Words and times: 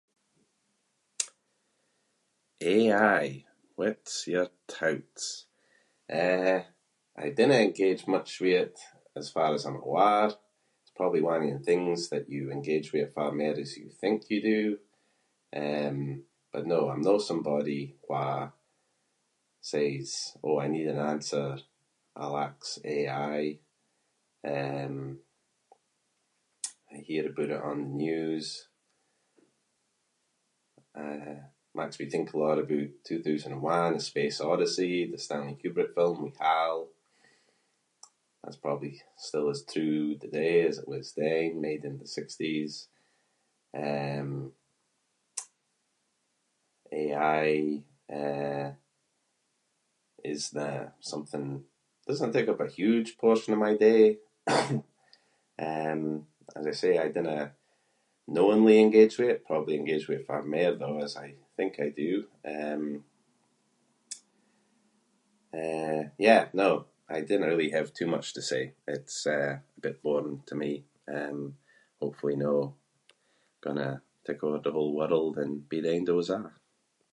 AI– 2.71 3.27
what’s 3.79 4.17
your 4.33 4.47
thoughts? 4.73 5.25
Eh, 6.21 6.59
I 7.17 7.25
dinna 7.37 7.55
engage 7.67 8.01
much 8.15 8.31
with 8.41 8.51
it 8.63 8.77
as 9.19 9.25
far 9.33 9.49
as 9.55 9.63
I’m 9.65 9.81
aware. 9.85 10.29
It’s 10.81 10.97
probably 10.99 11.23
one 11.25 11.41
of 11.41 11.49
yon 11.49 11.63
things 11.69 11.99
that 12.11 12.29
you 12.33 12.41
engage 12.57 12.89
with 12.93 13.15
awfu’ 13.21 13.33
mair 13.39 13.53
than 13.55 13.69
you 13.81 13.89
think 14.01 14.17
you 14.31 14.39
do. 14.55 14.63
Um, 15.63 15.97
but 16.53 16.63
no, 16.71 16.79
I’m 16.91 17.01
no 17.09 17.15
somebody 17.19 17.81
who 18.07 18.49
says 19.71 20.09
“oh 20.45 20.57
I 20.63 20.67
need 20.69 20.87
an 20.93 21.01
answer, 21.13 21.49
I’ll 22.19 22.37
ask 22.47 22.65
AI”. 22.97 23.39
Um, 24.55 24.95
I 26.93 26.97
hear 27.07 27.25
aboot 27.27 27.55
it 27.55 27.65
on 27.69 27.77
the 27.85 27.95
news. 28.05 28.47
Eh, 31.03 31.39
maks 31.77 31.99
me 31.99 32.05
think 32.11 32.29
a 32.33 32.37
lot 32.43 32.59
aboot 32.63 32.93
2001: 33.05 33.93
A 33.93 33.99
Space 34.11 34.39
Odyssey, 34.51 34.95
the 35.09 35.17
Stanley 35.25 35.55
Kubrick 35.61 35.91
film 35.97 36.19
with 36.23 36.37
HAL. 36.43 36.79
That’s 38.43 38.57
probably 38.65 38.95
still 39.27 39.47
as 39.53 39.63
true 39.73 40.05
today 40.23 40.55
as 40.69 40.77
it 40.81 40.87
was 40.93 41.07
then- 41.21 41.61
made 41.67 41.83
in 41.89 41.95
the 41.99 42.07
sixties. 42.17 42.73
Um, 43.85 44.29
AI, 47.01 47.47
eh, 48.19 48.67
isnae 50.31 50.79
something- 51.11 51.63
doesn't 52.07 52.33
take 52.35 52.49
up 52.53 52.59
a 52.63 52.75
huge 52.79 53.09
portion 53.23 53.51
of 53.53 53.59
my 53.67 53.75
day. 53.89 54.05
Um, 55.69 56.01
as 56.59 56.65
I 56.65 56.71
say 56.81 56.93
I 57.03 57.07
dinna 57.15 57.39
knowingly 58.37 58.75
engage 58.79 59.15
with 59.19 59.29
it- 59.33 59.45
probably 59.49 59.75
engage 59.77 60.05
with 60.07 60.19
it 60.21 60.25
far 60.29 60.41
mair 60.53 60.71
though 60.81 60.99
as 61.07 61.13
I 61.15 61.27
think 61.55 61.73
I 61.85 61.89
do. 62.05 62.11
Um, 62.55 62.83
eh, 65.61 66.01
yeah, 66.25 66.43
no, 66.61 66.69
I 67.07 67.17
dinna 67.27 67.47
really 67.49 67.69
have 67.77 67.93
too 67.97 68.07
much 68.15 68.27
to 68.33 68.41
say. 68.51 68.63
It’s, 68.95 69.19
eh, 69.37 69.53
a 69.77 69.79
bit 69.85 70.01
boring 70.05 70.37
to 70.49 70.55
me. 70.63 70.71
Um, 71.17 71.39
hopefully 72.01 72.35
no 72.47 72.55
gonna 73.65 73.91
take 74.27 74.41
over 74.45 74.59
the 74.61 74.73
whole 74.75 74.93
world 74.99 75.35
and 75.43 75.53
be 75.71 75.79
the 75.81 75.93
end 75.97 76.07
of 76.09 76.17
us 76.21 76.29
a’. 76.35 76.39